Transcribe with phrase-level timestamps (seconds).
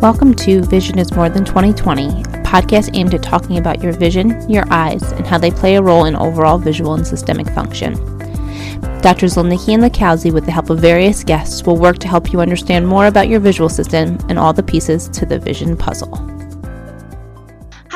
[0.00, 4.48] Welcome to Vision is More Than 2020, a podcast aimed at talking about your vision,
[4.50, 7.94] your eyes, and how they play a role in overall visual and systemic function.
[9.00, 9.36] Drs.
[9.36, 12.86] Zolnicki and Lakowski, with the help of various guests, will work to help you understand
[12.86, 16.33] more about your visual system and all the pieces to the vision puzzle.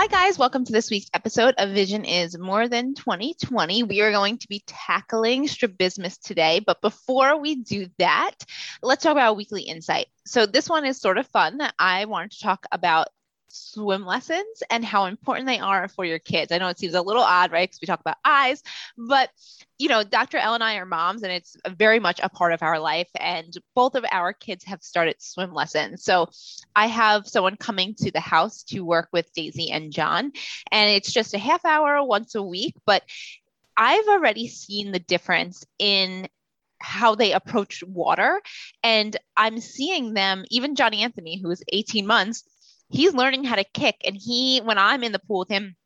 [0.01, 0.39] Hi, guys.
[0.39, 3.83] Welcome to this week's episode of Vision is More Than 2020.
[3.83, 6.61] We are going to be tackling strabismus today.
[6.65, 8.37] But before we do that,
[8.81, 11.59] let's talk about weekly insight so this one is sort of fun.
[11.79, 13.09] I wanted to talk about
[13.49, 16.53] swim lessons and how important they are for your kids.
[16.53, 17.69] I know it seems a little odd, right?
[17.69, 18.63] Because we talk about eyes,
[18.97, 19.31] but
[19.79, 20.39] you know, Dr.
[20.39, 23.09] L and I are moms, and it's very much a part of our life.
[23.19, 26.05] And both of our kids have started swim lessons.
[26.05, 26.29] So
[26.75, 30.33] I have someone coming to the house to work with Daisy and John,
[30.73, 33.03] and it's just a half hour once a week, but
[33.77, 36.29] I've already seen the difference in
[36.81, 38.41] how they approach water.
[38.83, 42.45] And I'm seeing them, even Johnny Anthony, who is 18 months,
[42.91, 43.97] he's learning how to kick.
[44.05, 45.77] And he, when I'm in the pool with him,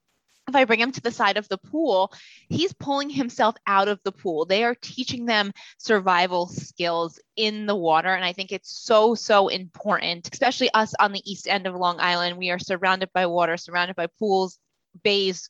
[0.49, 2.13] if I bring him to the side of the pool,
[2.49, 4.45] he's pulling himself out of the pool.
[4.45, 8.13] They are teaching them survival skills in the water.
[8.13, 12.01] And I think it's so, so important, especially us on the east end of Long
[12.01, 12.39] Island.
[12.39, 14.59] We are surrounded by water, surrounded by pools,
[15.05, 15.49] bays,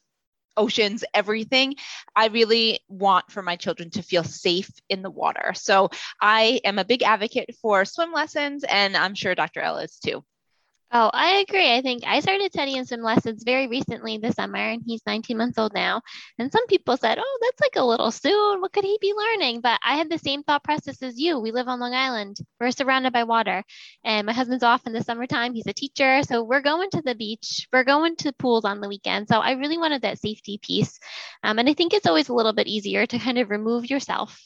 [0.57, 1.77] oceans, everything.
[2.15, 5.53] I really want for my children to feel safe in the water.
[5.55, 9.61] So I am a big advocate for swim lessons, and I'm sure Dr.
[9.61, 10.23] Ellis too.
[10.95, 11.75] Oh, I agree.
[11.75, 15.57] I think I started studying swim lessons very recently this summer, and he's 19 months
[15.59, 16.03] old now.
[16.39, 18.61] And some people said, oh, that's like a little soon.
[18.61, 19.63] What could he be learning?
[19.63, 21.39] But I had the same thought process as you.
[21.41, 23.65] We live on Long Island, we're surrounded by water,
[24.05, 25.55] and my husband's off in the summertime.
[25.55, 26.23] He's a teacher.
[26.25, 29.29] So we're going to the beach, we're going to pools on the weekend.
[29.29, 30.99] So I really wanted that safety piece.
[31.43, 34.39] Um, and I think it's always a little bit easier to kind of remove yourself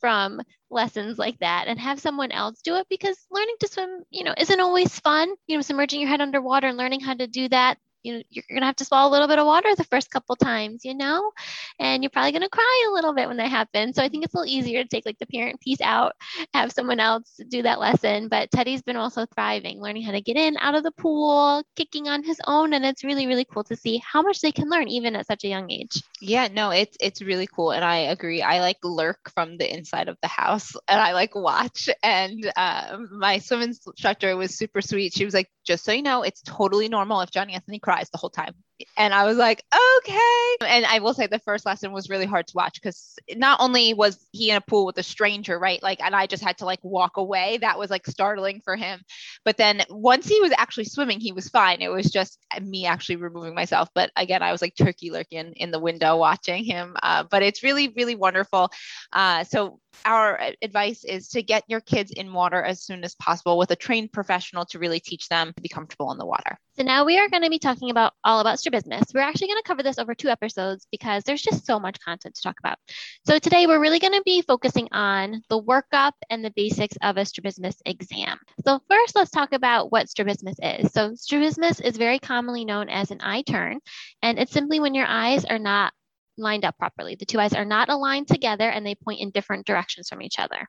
[0.00, 4.24] from lessons like that and have someone else do it because learning to swim, you
[4.24, 5.32] know, isn't always fun.
[5.46, 8.66] You know, submerging your head underwater and learning how to do that you you're gonna
[8.66, 11.32] have to swallow a little bit of water the first couple times you know?
[11.78, 13.96] And you're probably gonna cry a little bit when that happens.
[13.96, 16.12] So i think it's a little easier to take like the parent piece out
[16.54, 18.28] have someone else do that lesson.
[18.28, 22.08] But teddy's been also thriving learning how to get in out of the pool kicking
[22.08, 22.72] on his own.
[22.72, 25.44] And it's really really cool to see how much they can learn even at such
[25.44, 26.02] a young age.
[26.20, 27.72] Yeah no it's it's really cool.
[27.72, 28.42] And i agree.
[28.42, 31.88] I like lurk from the inside of the house and i like watch.
[32.02, 35.12] And uh, my swim instructor was super sweet.
[35.14, 38.18] She was like just so you know it's totally normal if johnny anthony cries the
[38.18, 38.54] whole time.
[38.96, 39.62] And I was like,
[39.98, 40.56] okay.
[40.66, 43.94] And I will say the first lesson was really hard to watch because not only
[43.94, 45.82] was he in a pool with a stranger, right?
[45.82, 47.58] Like, and I just had to like walk away.
[47.58, 49.00] That was like startling for him.
[49.44, 51.80] But then once he was actually swimming, he was fine.
[51.80, 53.88] It was just me actually removing myself.
[53.94, 56.96] But again, I was like turkey lurking in the window watching him.
[57.02, 58.70] Uh, but it's really, really wonderful.
[59.12, 63.56] Uh, so our advice is to get your kids in water as soon as possible
[63.56, 66.58] with a trained professional to really teach them to be comfortable in the water.
[66.78, 69.12] So now we are going to be talking about all about strabismus.
[69.14, 72.34] We're actually going to cover this over two episodes because there's just so much content
[72.34, 72.76] to talk about.
[73.24, 77.16] So today we're really going to be focusing on the workup and the basics of
[77.16, 78.38] a strabismus exam.
[78.66, 80.92] So first let's talk about what strabismus is.
[80.92, 83.80] So strabismus is very commonly known as an eye turn
[84.20, 85.94] and it's simply when your eyes are not
[86.36, 87.14] lined up properly.
[87.14, 90.38] The two eyes are not aligned together and they point in different directions from each
[90.38, 90.68] other.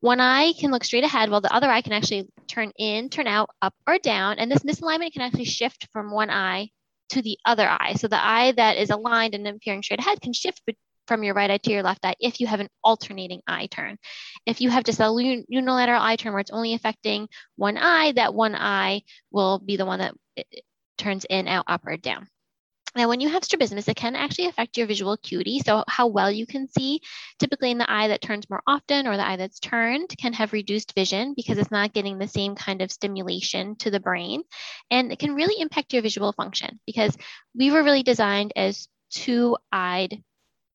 [0.00, 3.26] One eye can look straight ahead while the other eye can actually turn in, turn
[3.26, 4.38] out, up or down.
[4.38, 6.70] And this misalignment can actually shift from one eye
[7.10, 7.94] to the other eye.
[7.94, 10.60] So the eye that is aligned and appearing straight ahead can shift
[11.06, 13.96] from your right eye to your left eye if you have an alternating eye turn.
[14.44, 18.34] If you have just a unilateral eye turn where it's only affecting one eye, that
[18.34, 20.14] one eye will be the one that
[20.98, 22.26] turns in, out, up, or down.
[22.96, 25.60] Now, when you have strabismus, it can actually affect your visual acuity.
[25.60, 27.02] So, how well you can see,
[27.38, 30.54] typically in the eye that turns more often or the eye that's turned, can have
[30.54, 34.44] reduced vision because it's not getting the same kind of stimulation to the brain.
[34.90, 37.14] And it can really impact your visual function because
[37.54, 40.22] we were really designed as two eyed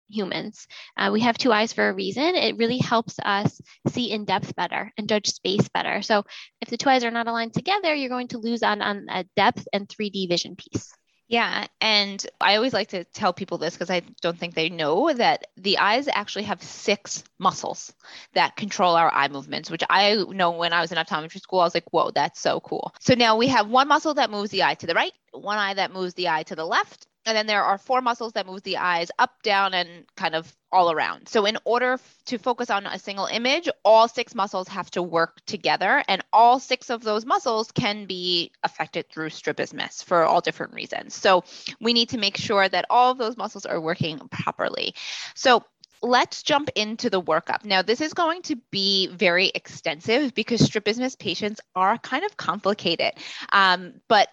[0.07, 0.67] humans.
[0.95, 2.35] Uh, we have two eyes for a reason.
[2.35, 6.03] It really helps us see in depth better and judge space better.
[6.03, 6.23] So,
[6.61, 9.25] if the two eyes are not aligned together, you're going to lose on, on a
[9.35, 10.93] depth and 3D vision piece.
[11.31, 11.67] Yeah.
[11.79, 15.47] And I always like to tell people this because I don't think they know that
[15.55, 17.93] the eyes actually have six muscles
[18.33, 21.63] that control our eye movements, which I know when I was in optometry school, I
[21.63, 22.93] was like, whoa, that's so cool.
[22.99, 25.75] So now we have one muscle that moves the eye to the right, one eye
[25.75, 28.63] that moves the eye to the left, and then there are four muscles that move
[28.63, 31.27] the eyes up, down, and kind of all around.
[31.27, 35.39] So, in order to focus on a single image, all six muscles have to work
[35.45, 40.73] together, and all six of those muscles can be affected through strabismus for all different
[40.73, 41.13] reasons.
[41.13, 41.43] So,
[41.79, 44.95] we need to make sure that all of those muscles are working properly.
[45.35, 45.63] So,
[46.01, 47.63] let's jump into the workup.
[47.63, 53.13] Now, this is going to be very extensive because strabismus patients are kind of complicated.
[53.51, 54.29] Um, but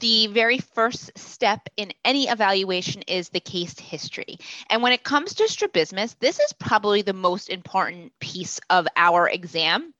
[0.00, 4.38] the very first step in any evaluation is the case history.
[4.68, 9.28] And when it comes to strabismus, this is probably the most important piece of our
[9.28, 9.94] exam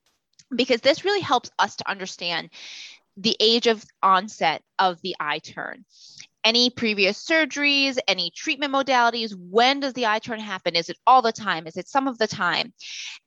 [0.55, 2.51] because this really helps us to understand
[3.17, 5.85] the age of onset of the eye turn
[6.45, 9.35] any previous surgeries, any treatment modalities?
[9.35, 10.77] When does the eye turn happen?
[10.77, 11.67] Is it all the time?
[11.67, 12.73] Is it some of the time?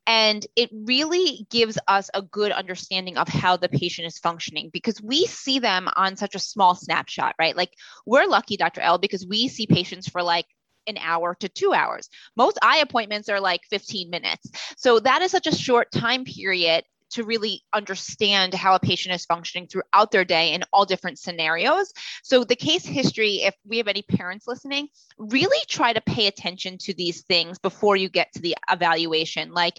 [0.07, 5.01] And it really gives us a good understanding of how the patient is functioning because
[5.01, 7.55] we see them on such a small snapshot, right?
[7.55, 7.73] Like
[8.05, 8.81] we're lucky, Dr.
[8.81, 10.45] L, because we see patients for like
[10.87, 12.09] an hour to two hours.
[12.35, 14.49] Most eye appointments are like 15 minutes.
[14.77, 19.25] So that is such a short time period to really understand how a patient is
[19.25, 21.93] functioning throughout their day in all different scenarios.
[22.23, 24.87] So, the case history, if we have any parents listening,
[25.17, 29.51] really try to pay attention to these things before you get to the evaluation.
[29.51, 29.77] Like,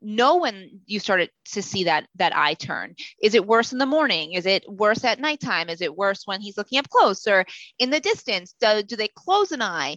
[0.00, 2.94] know when you started to see that that eye turn.
[3.22, 4.32] Is it worse in the morning?
[4.32, 5.68] Is it worse at nighttime?
[5.68, 7.44] Is it worse when he's looking up close or
[7.78, 8.54] in the distance?
[8.60, 9.96] Do, do they close an eye?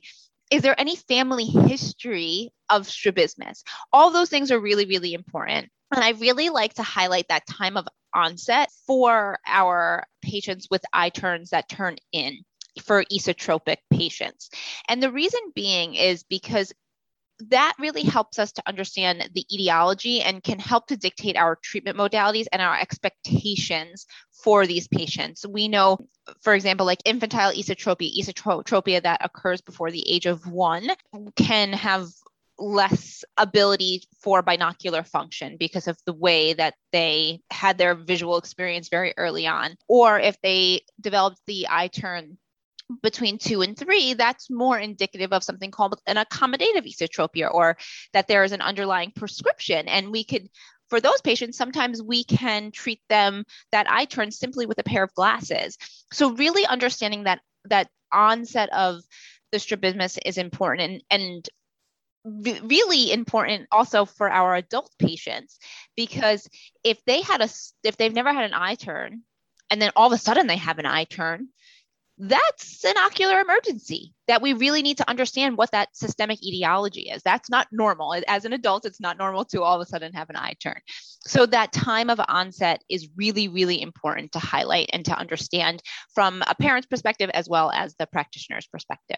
[0.50, 3.64] Is there any family history of strabismus?
[3.94, 7.78] All those things are really really important and I really like to highlight that time
[7.78, 12.40] of onset for our patients with eye turns that turn in
[12.84, 14.50] for esotropic patients.
[14.88, 16.74] And the reason being is because
[17.50, 21.98] that really helps us to understand the etiology and can help to dictate our treatment
[21.98, 24.06] modalities and our expectations
[24.44, 25.46] for these patients.
[25.48, 25.98] We know,
[26.42, 30.88] for example, like infantile esotropia, esotropia that occurs before the age of one,
[31.36, 32.08] can have
[32.60, 38.90] less ability for binocular function because of the way that they had their visual experience
[38.90, 39.76] very early on.
[39.88, 42.38] Or if they developed the eye turn
[43.02, 47.78] between two and three, that's more indicative of something called an accommodative esotropia or
[48.14, 49.88] that there is an underlying prescription.
[49.88, 50.50] And we could,
[50.90, 55.04] for those patients, sometimes we can treat them that eye turn simply with a pair
[55.04, 55.78] of glasses.
[56.12, 59.02] So really understanding that that onset of
[59.52, 61.50] the strabismus is important and, and
[62.24, 65.58] really important also for our adult patients
[65.96, 66.48] because
[66.84, 67.50] if they had a
[67.84, 69.22] if they've never had an eye turn
[69.72, 71.48] and then all of a sudden they have an eye turn
[72.24, 77.24] that's an ocular emergency that we really need to understand what that systemic etiology is.
[77.24, 78.16] That's not normal.
[78.28, 80.80] As an adult it's not normal to all of a sudden have an eye turn.
[81.26, 85.82] So that time of onset is really really important to highlight and to understand
[86.14, 89.18] from a parent's perspective as well as the practitioner's perspective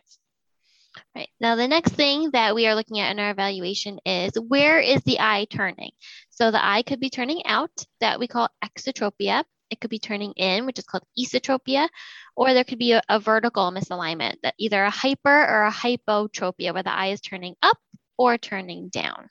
[1.16, 1.30] Right.
[1.40, 5.01] Now, the next thing that we are looking at in our evaluation is where is
[5.04, 5.92] the eye turning?
[6.30, 9.44] So the eye could be turning out, that we call exotropia.
[9.69, 11.88] It could be turning in, which is called esotropia,
[12.36, 16.74] or there could be a, a vertical misalignment, that either a hyper or a hypotropia,
[16.74, 17.78] where the eye is turning up
[18.18, 19.30] or turning down.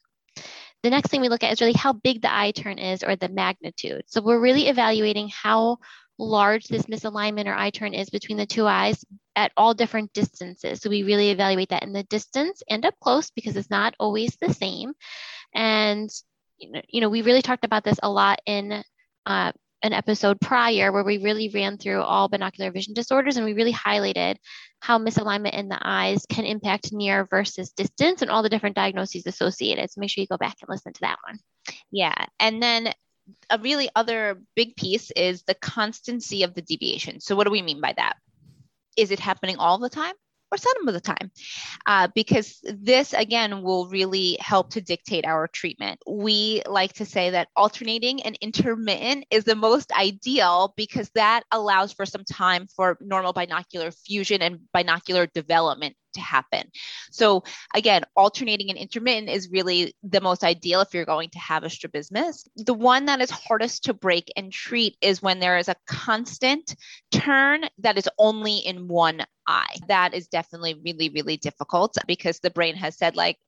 [0.83, 3.15] The next thing we look at is really how big the eye turn is or
[3.15, 4.03] the magnitude.
[4.07, 5.79] So we're really evaluating how
[6.19, 9.05] large this misalignment or eye turn is between the two eyes
[9.37, 10.81] at all different distances.
[10.81, 14.37] So we really evaluate that in the distance and up close because it's not always
[14.41, 14.93] the same.
[15.55, 16.11] And
[16.59, 18.85] you know, we really talked about this a lot in
[19.27, 19.53] uh,
[19.83, 23.73] an episode prior where we really ran through all binocular vision disorders and we really
[23.73, 24.37] highlighted
[24.81, 29.27] how misalignment in the eyes can impact near versus distance and all the different diagnoses
[29.27, 29.91] associated.
[29.91, 31.39] So make sure you go back and listen to that one.
[31.91, 32.15] Yeah.
[32.39, 32.93] And then
[33.51, 37.21] a really other big piece is the constancy of the deviation.
[37.21, 38.17] So, what do we mean by that?
[38.97, 40.15] Is it happening all the time?
[40.53, 41.31] or some of the time,
[41.87, 45.99] uh, because this again will really help to dictate our treatment.
[46.07, 51.93] We like to say that alternating and intermittent is the most ideal because that allows
[51.95, 56.71] for some time for normal binocular fusion and binocular development to happen.
[57.11, 61.65] So again, alternating and intermittent is really the most ideal if you're going to have
[61.65, 62.45] a strabismus.
[62.57, 66.75] The one that is hardest to break and treat is when there is a constant
[67.11, 69.77] turn that is only in one eye.
[69.89, 73.39] That is definitely really, really difficult because the brain has said like,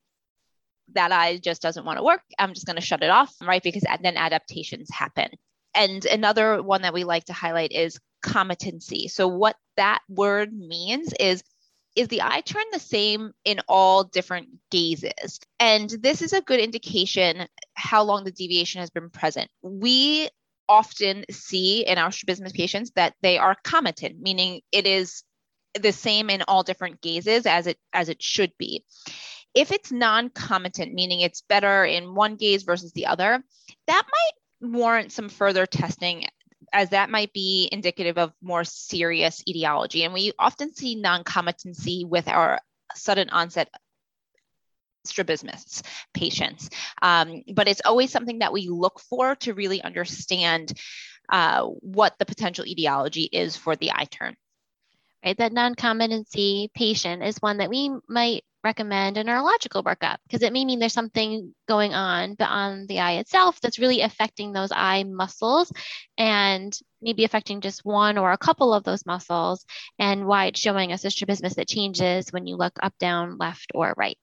[0.92, 2.22] that eye just doesn't want to work.
[2.38, 3.62] I'm just going to shut it off, right?
[3.62, 5.28] Because then adaptations happen.
[5.74, 9.08] And another one that we like to highlight is comitancy.
[9.08, 11.42] So, what that word means is
[11.96, 15.40] is the eye turn the same in all different gazes?
[15.60, 19.50] And this is a good indication how long the deviation has been present.
[19.62, 20.28] We
[20.68, 25.22] often see in our strabismus patients that they are comitant, meaning it is
[25.80, 28.84] the same in all different gazes as it as it should be.
[29.54, 33.42] If it's non-comitant, meaning it's better in one gaze versus the other,
[33.86, 36.26] that might warrant some further testing
[36.74, 40.02] as that might be indicative of more serious etiology.
[40.02, 42.58] And we often see non-comitancy with our
[42.94, 43.70] sudden onset
[45.04, 46.68] strabismus patients.
[47.00, 50.72] Um, but it's always something that we look for to really understand
[51.28, 54.34] uh, what the potential etiology is for the eye turn.
[55.24, 60.52] Right, that non-comitancy patient is one that we might recommend a neurological workup because it
[60.52, 64.72] may mean there's something going on but on the eye itself that's really affecting those
[64.72, 65.70] eye muscles
[66.18, 69.64] and maybe affecting just one or a couple of those muscles
[69.98, 73.70] and why it's showing us a strabismus that changes when you look up, down, left,
[73.74, 74.16] or right.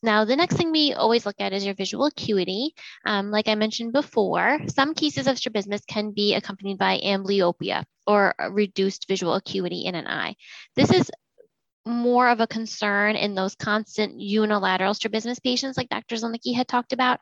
[0.00, 2.72] Now, the next thing we always look at is your visual acuity.
[3.04, 8.32] Um, like I mentioned before, some cases of strabismus can be accompanied by amblyopia or
[8.50, 10.36] reduced visual acuity in an eye.
[10.76, 11.10] This is
[11.88, 16.16] more of a concern in those constant unilateral strabismus patients like Dr.
[16.16, 17.20] Zolnicki had talked about,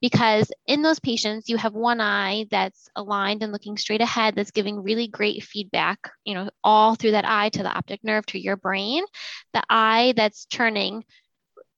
[0.00, 4.50] because in those patients, you have one eye that's aligned and looking straight ahead that's
[4.50, 8.40] giving really great feedback, you know, all through that eye to the optic nerve to
[8.40, 9.04] your brain.
[9.52, 11.04] The eye that's turning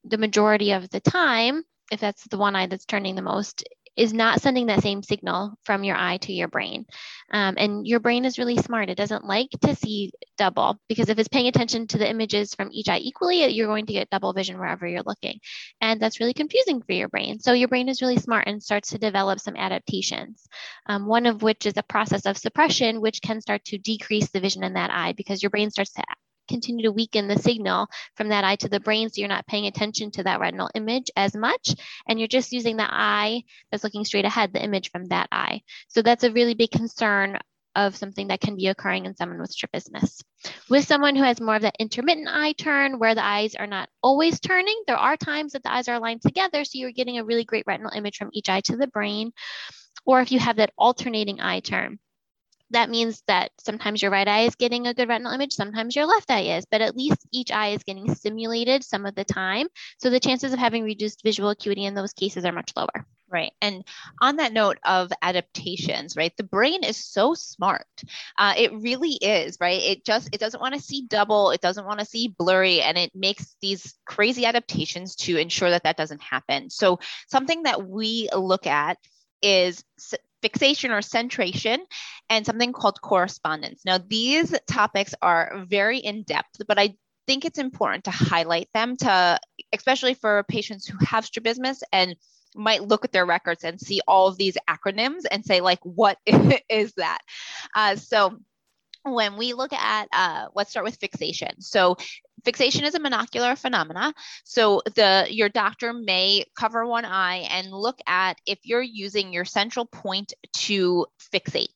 [0.04, 3.64] the majority of the time, if that's the one eye that's turning the most,
[3.98, 6.86] is not sending that same signal from your eye to your brain.
[7.32, 8.88] Um, and your brain is really smart.
[8.88, 12.70] It doesn't like to see double because if it's paying attention to the images from
[12.72, 15.40] each eye equally, you're going to get double vision wherever you're looking.
[15.80, 17.40] And that's really confusing for your brain.
[17.40, 20.46] So your brain is really smart and starts to develop some adaptations,
[20.86, 24.40] um, one of which is a process of suppression, which can start to decrease the
[24.40, 26.04] vision in that eye because your brain starts to
[26.48, 29.08] continue to weaken the signal from that eye to the brain.
[29.08, 31.74] So you're not paying attention to that retinal image as much.
[32.08, 35.62] And you're just using the eye that's looking straight ahead, the image from that eye.
[35.88, 37.38] So that's a really big concern
[37.76, 40.20] of something that can be occurring in someone with strabismus.
[40.68, 43.88] With someone who has more of that intermittent eye turn where the eyes are not
[44.02, 46.64] always turning, there are times that the eyes are aligned together.
[46.64, 49.32] So you're getting a really great retinal image from each eye to the brain.
[50.04, 51.98] Or if you have that alternating eye turn,
[52.70, 56.06] that means that sometimes your right eye is getting a good retinal image, sometimes your
[56.06, 59.68] left eye is, but at least each eye is getting stimulated some of the time.
[59.98, 63.06] So the chances of having reduced visual acuity in those cases are much lower.
[63.30, 63.52] Right.
[63.60, 63.84] And
[64.22, 67.86] on that note of adaptations, right, the brain is so smart.
[68.38, 69.82] Uh, it really is, right?
[69.82, 72.96] It just, it doesn't want to see double, it doesn't want to see blurry, and
[72.96, 76.70] it makes these crazy adaptations to ensure that that doesn't happen.
[76.70, 78.96] So something that we look at
[79.42, 79.84] is
[80.42, 81.78] fixation or centration
[82.30, 83.82] and something called correspondence.
[83.84, 86.94] Now, these topics are very in depth, but I
[87.26, 89.38] think it's important to highlight them to
[89.72, 92.16] especially for patients who have strabismus and
[92.54, 96.16] might look at their records and see all of these acronyms and say like what
[96.70, 97.18] is that
[97.76, 98.38] uh, so
[99.02, 101.60] when we look at uh, let's start with fixation.
[101.60, 101.96] So
[102.44, 104.14] fixation is a monocular phenomena.
[104.44, 109.44] So the your doctor may cover one eye and look at if you're using your
[109.44, 111.68] central point to fixate.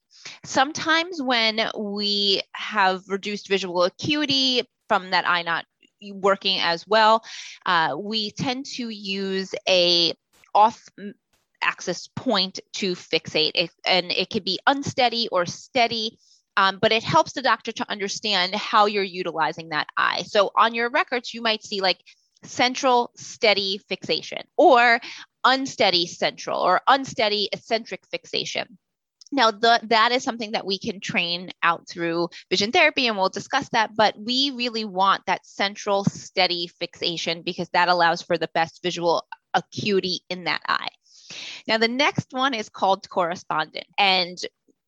[0.45, 5.65] Sometimes when we have reduced visual acuity from that eye not
[6.15, 7.23] working as well
[7.65, 10.13] uh, we tend to use a
[10.55, 10.85] off
[11.63, 13.53] axis point to fixate.
[13.55, 16.19] It, and it could be unsteady or steady
[16.57, 20.23] um, but it helps the doctor to understand how you're utilizing that eye.
[20.27, 21.99] So on your records, you might see like
[22.45, 25.01] central steady fixation or
[25.45, 28.79] unsteady central or unsteady eccentric fixation.
[29.35, 33.31] Now, the, that is something that we can train out through vision therapy, and we'll
[33.31, 33.97] discuss that.
[33.97, 39.27] But we really want that central steady fixation because that allows for the best visual
[39.55, 40.91] acuity in that eye.
[41.67, 43.87] Now, the next one is called correspondent.
[43.97, 44.37] And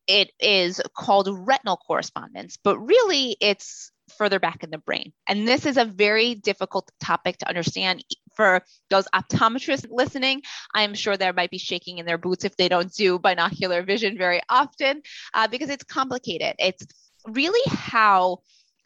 [0.06, 5.12] it is called retinal correspondence, but really it's further back in the brain.
[5.28, 8.04] And this is a very difficult topic to understand
[8.36, 10.42] for those optometrists listening.
[10.74, 14.18] I'm sure they might be shaking in their boots if they don't do binocular vision
[14.18, 16.54] very often uh, because it's complicated.
[16.58, 16.86] It's
[17.26, 18.38] really how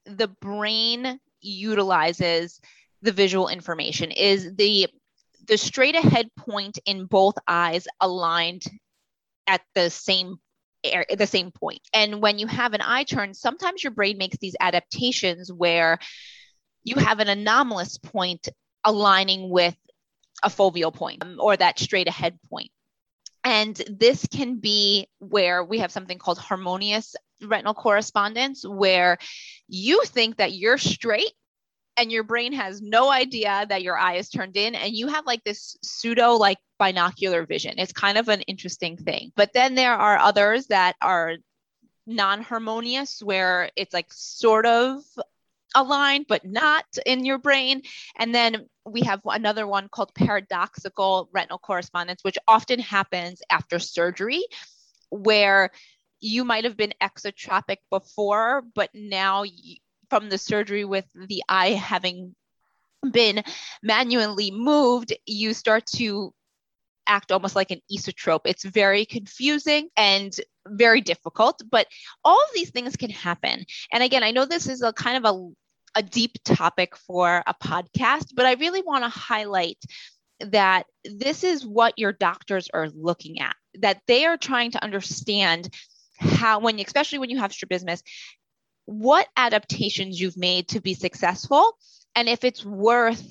[0.04, 2.60] the brain utilizes
[3.02, 4.88] the visual information is the
[5.46, 8.64] the straight ahead point in both eyes aligned
[9.46, 10.36] at the same
[10.82, 11.80] the same point.
[11.92, 15.98] And when you have an eye turn, sometimes your brain makes these adaptations where
[16.84, 18.48] you have an anomalous point
[18.84, 19.76] aligning with
[20.42, 22.70] a foveal point um, or that straight ahead point.
[23.44, 29.18] And this can be where we have something called harmonious retinal correspondence, where
[29.68, 31.32] you think that you're straight
[31.98, 35.26] and your brain has no idea that your eye is turned in and you have
[35.26, 37.74] like this pseudo like binocular vision.
[37.78, 39.32] It's kind of an interesting thing.
[39.34, 41.36] But then there are others that are
[42.06, 45.02] non-harmonious where it's like sort of
[45.74, 47.82] aligned but not in your brain.
[48.16, 54.42] And then we have another one called paradoxical retinal correspondence which often happens after surgery
[55.10, 55.70] where
[56.20, 59.44] you might have been exotropic before but now
[60.10, 62.34] from the surgery with the eye having
[63.10, 63.42] been
[63.82, 66.32] manually moved, you start to
[67.06, 68.42] act almost like an esotrope.
[68.44, 70.34] It's very confusing and
[70.66, 71.86] very difficult, but
[72.24, 73.64] all of these things can happen.
[73.92, 75.48] And again, I know this is a kind of a
[75.94, 79.78] a deep topic for a podcast, but I really want to highlight
[80.40, 85.74] that this is what your doctors are looking at, that they are trying to understand
[86.18, 88.02] how, when, especially when you have strabismus,
[88.88, 91.76] what adaptations you've made to be successful,
[92.16, 93.22] and if it's worth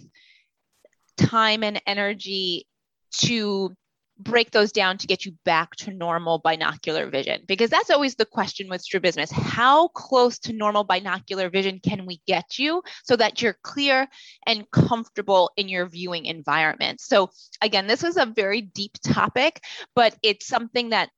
[1.18, 2.68] time and energy
[3.12, 3.76] to
[4.20, 7.42] break those down to get you back to normal binocular vision?
[7.48, 9.32] Because that's always the question with strabismus.
[9.32, 14.08] How close to normal binocular vision can we get you so that you're clear
[14.46, 17.02] and comfortable in your viewing environment?
[17.02, 17.32] So,
[17.64, 19.60] again, this was a very deep topic,
[19.96, 21.10] but it's something that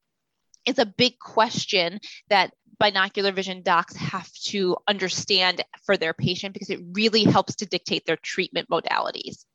[0.65, 6.69] is a big question that binocular vision docs have to understand for their patient because
[6.69, 9.45] it really helps to dictate their treatment modalities.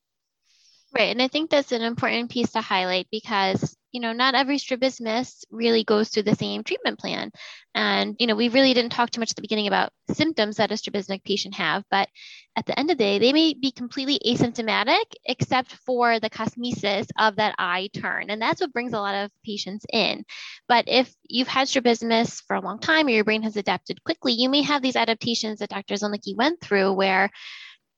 [0.96, 1.10] Right.
[1.10, 5.44] And I think that's an important piece to highlight because, you know, not every strabismus
[5.52, 7.30] really goes through the same treatment plan.
[7.76, 10.72] And, you know, we really didn't talk too much at the beginning about symptoms that
[10.72, 12.08] a strabismic patient have, but
[12.56, 17.06] at the end of the day, they may be completely asymptomatic except for the cosmesis
[17.16, 18.30] of that eye turn.
[18.30, 20.24] And that's what brings a lot of patients in.
[20.66, 24.32] But if you've had strabismus for a long time or your brain has adapted quickly,
[24.32, 25.94] you may have these adaptations that Dr.
[25.94, 27.30] Zolnicki went through where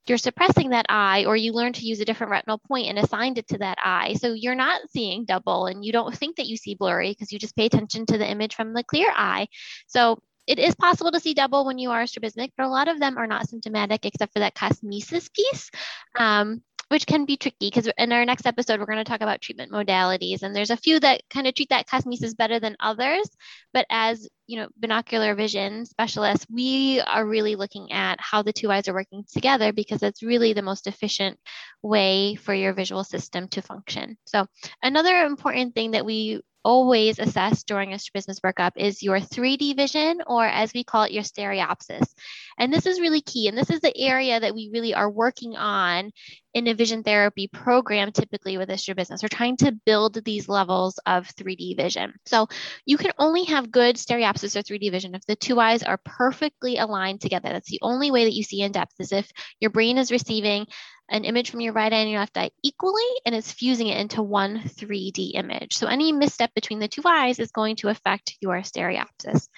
[0.08, 3.38] you're suppressing that eye or you learn to use a different retinal point and assigned
[3.38, 4.14] it to that eye.
[4.14, 7.38] So you're not seeing double and you don't think that you see blurry because you
[7.38, 9.48] just pay attention to the image from the clear eye.
[9.86, 13.00] So it is possible to see double when you are strabismic, but a lot of
[13.00, 15.70] them are not symptomatic except for that cosmesis piece.
[16.18, 19.40] Um, which can be tricky because in our next episode, we're going to talk about
[19.40, 20.42] treatment modalities.
[20.42, 23.28] And there's a few that kind of treat that cosmesis better than others.
[23.72, 28.70] But as you know, binocular vision specialists, we are really looking at how the two
[28.70, 31.38] eyes are working together because it's really the most efficient
[31.82, 34.16] way for your visual system to function.
[34.26, 34.46] So
[34.82, 40.20] another important thing that we always assess during a strabismus workup is your 3D vision,
[40.26, 42.12] or as we call it, your stereopsis.
[42.58, 43.46] And this is really key.
[43.46, 46.10] And this is the area that we really are working on
[46.54, 49.22] in a vision therapy program, typically with a strabismus.
[49.22, 52.14] We're trying to build these levels of 3D vision.
[52.24, 52.48] So
[52.84, 56.78] you can only have good stereopsis or 3D vision if the two eyes are perfectly
[56.78, 57.50] aligned together.
[57.50, 60.66] That's the only way that you see in depth is if your brain is receiving
[61.08, 63.98] an image from your right eye and your left eye equally and it's fusing it
[63.98, 65.76] into one 3D image.
[65.76, 69.48] So any misstep between the two eyes is going to affect your stereopsis.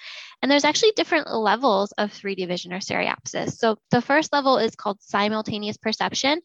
[0.41, 3.53] And there's actually different levels of 3D vision or stereopsis.
[3.57, 6.41] So the first level is called simultaneous perception.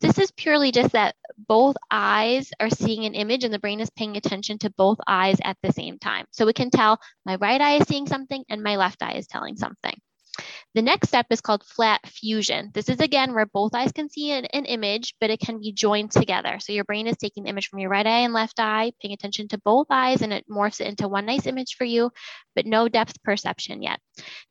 [0.00, 3.90] This is purely just that both eyes are seeing an image and the brain is
[3.90, 6.26] paying attention to both eyes at the same time.
[6.30, 9.26] So we can tell my right eye is seeing something and my left eye is
[9.26, 9.98] telling something.
[10.74, 12.70] The next step is called flat fusion.
[12.74, 15.72] This is again where both eyes can see an, an, image, but it can be
[15.72, 16.58] joined together.
[16.58, 19.14] So your brain is taking the image from your right eye and left eye, paying
[19.14, 22.10] attention to both eyes, and it morphs it into one nice image for you,
[22.56, 24.00] but no depth perception yet.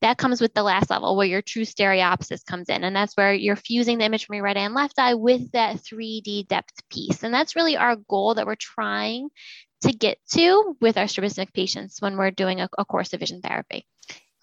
[0.01, 2.83] That comes with the last level where your true stereopsis comes in.
[2.83, 5.51] And that's where you're fusing the image from your right eye and left eye with
[5.51, 7.23] that 3D depth piece.
[7.23, 9.29] And that's really our goal that we're trying
[9.81, 13.41] to get to with our strabismic patients when we're doing a, a course of vision
[13.41, 13.85] therapy.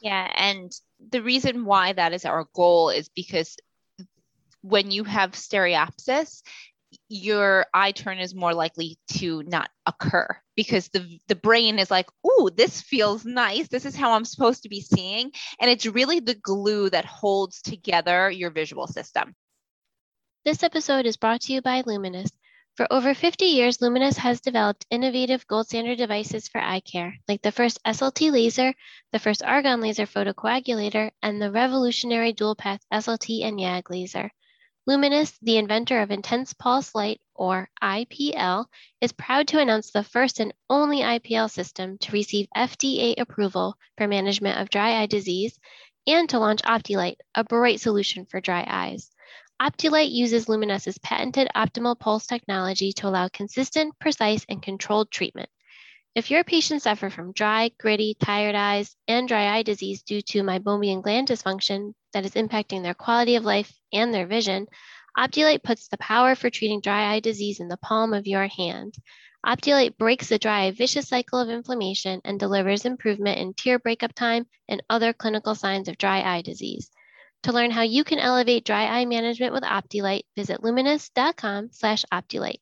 [0.01, 0.73] Yeah, and
[1.11, 3.57] the reason why that is our goal is because
[4.63, 6.43] when you have stereopsis,
[7.09, 12.09] your eye turn is more likely to not occur because the the brain is like,
[12.27, 13.69] "Ooh, this feels nice.
[13.69, 17.63] This is how I'm supposed to be seeing." And it's really the glue that holds
[17.63, 19.35] together your visual system.
[20.45, 22.31] This episode is brought to you by Lumenis.
[22.81, 27.43] For over 50 years, Lumenis has developed innovative gold standard devices for eye care, like
[27.43, 28.73] the first SLT laser,
[29.13, 34.31] the first argon laser photocoagulator, and the revolutionary dual path SLT and YAG laser.
[34.89, 38.65] Lumenis, the inventor of intense pulse light, or IPL,
[39.03, 44.09] is proud to announce the first and only IPL system to receive FDA approval for
[44.09, 45.61] management of dry eye disease
[46.07, 49.11] and to launch OptiLight, a bright solution for dry eyes.
[49.61, 55.51] OptiLight uses Lumenis's patented optimal pulse technology to allow consistent, precise, and controlled treatment.
[56.15, 60.43] If your patients suffer from dry, gritty, tired eyes, and dry eye disease due to
[60.43, 64.67] meibomian gland dysfunction that is impacting their quality of life and their vision,
[65.19, 68.95] OptiLight puts the power for treating dry eye disease in the palm of your hand.
[69.47, 74.15] OptiLight breaks the dry eye vicious cycle of inflammation and delivers improvement in tear breakup
[74.15, 76.91] time and other clinical signs of dry eye disease.
[77.45, 82.61] To learn how you can elevate dry eye management with OptiLight, visit lumenis.com slash OptiLight.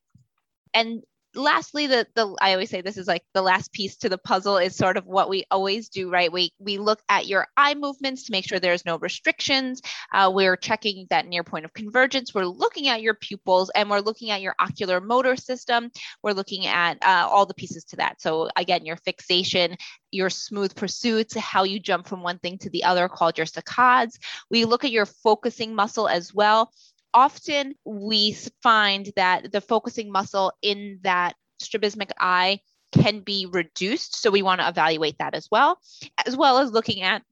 [0.73, 1.03] And
[1.35, 4.57] lastly, the the I always say this is like the last piece to the puzzle
[4.57, 6.31] is sort of what we always do, right?
[6.31, 9.81] We we look at your eye movements to make sure there's no restrictions.
[10.13, 12.33] Uh, we're checking that near point of convergence.
[12.33, 15.91] We're looking at your pupils and we're looking at your ocular motor system.
[16.23, 18.21] We're looking at uh, all the pieces to that.
[18.21, 19.75] So again, your fixation,
[20.11, 24.17] your smooth pursuits, how you jump from one thing to the other, called your saccades.
[24.49, 26.71] We look at your focusing muscle as well
[27.13, 32.59] often we find that the focusing muscle in that strabismic eye
[32.91, 34.21] can be reduced.
[34.21, 35.79] So we want to evaluate that as well,
[36.25, 37.23] as well as looking at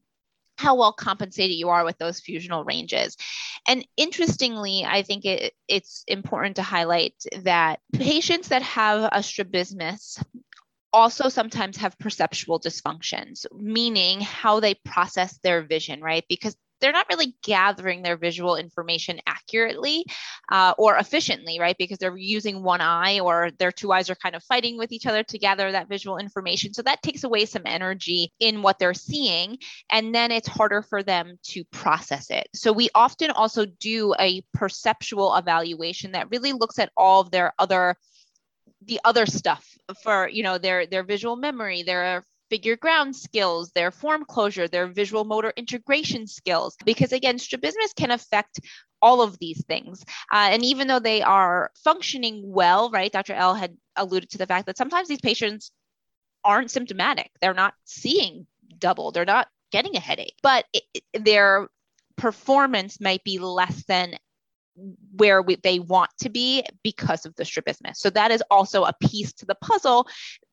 [0.56, 3.16] how well compensated you are with those fusional ranges.
[3.66, 10.18] And interestingly, I think it, it's important to highlight that patients that have a strabismus
[10.92, 16.24] also sometimes have perceptual dysfunctions, meaning how they process their vision, right?
[16.28, 20.04] Because they're not really gathering their visual information accurately
[20.50, 21.76] uh, or efficiently, right?
[21.78, 25.06] Because they're using one eye or their two eyes are kind of fighting with each
[25.06, 26.74] other to gather that visual information.
[26.74, 29.58] So that takes away some energy in what they're seeing.
[29.90, 32.48] And then it's harder for them to process it.
[32.54, 37.52] So we often also do a perceptual evaluation that really looks at all of their
[37.58, 37.96] other
[38.82, 39.66] the other stuff
[40.02, 44.86] for you know their their visual memory their figure ground skills, their form closure, their
[44.86, 46.76] visual motor integration skills.
[46.84, 48.60] Because again, strabismus can affect
[49.00, 50.04] all of these things.
[50.32, 53.34] Uh, and even though they are functioning well, right, Dr.
[53.34, 55.70] L had alluded to the fact that sometimes these patients
[56.44, 58.46] aren't symptomatic, they're not seeing
[58.78, 61.68] double, they're not getting a headache, but it, their
[62.16, 64.14] performance might be less than
[65.16, 67.98] where we, they want to be because of the strabismus.
[67.98, 70.06] So that is also a piece to the puzzle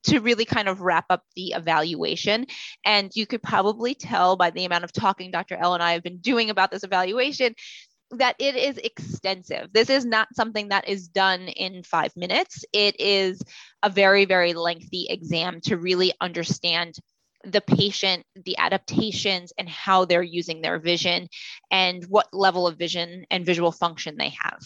[0.05, 2.47] to really kind of wrap up the evaluation.
[2.83, 5.55] And you could probably tell by the amount of talking Dr.
[5.55, 7.55] L and I have been doing about this evaluation
[8.11, 9.73] that it is extensive.
[9.73, 12.63] This is not something that is done in five minutes.
[12.71, 13.41] It is
[13.81, 16.95] a very, very lengthy exam to really understand
[17.43, 21.27] the patient, the adaptations, and how they're using their vision
[21.71, 24.59] and what level of vision and visual function they have.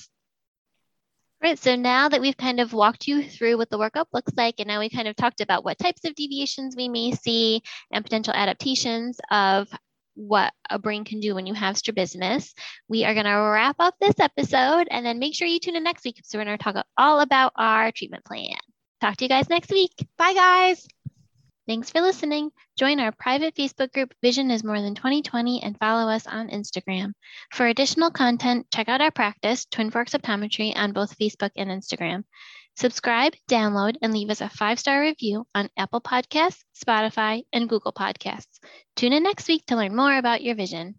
[1.42, 1.58] Right.
[1.58, 4.68] So now that we've kind of walked you through what the workup looks like, and
[4.68, 7.62] now we kind of talked about what types of deviations we may see
[7.94, 9.70] and potential adaptations of
[10.16, 12.54] what a brain can do when you have strabismus,
[12.90, 15.84] we are going to wrap up this episode and then make sure you tune in
[15.84, 16.20] next week.
[16.24, 18.58] So we're going to talk all about our treatment plan.
[19.00, 19.94] Talk to you guys next week.
[20.18, 20.86] Bye, guys.
[21.70, 22.50] Thanks for listening.
[22.80, 27.12] Join our private Facebook group, Vision is More Than 2020, and follow us on Instagram.
[27.54, 32.24] For additional content, check out our practice, Twin Forks Optometry, on both Facebook and Instagram.
[32.76, 37.94] Subscribe, download, and leave us a five star review on Apple Podcasts, Spotify, and Google
[37.94, 38.58] Podcasts.
[38.96, 40.96] Tune in next week to learn more about your vision.